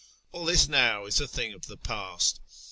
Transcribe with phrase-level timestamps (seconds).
[0.31, 2.39] All this now is a thing of the past.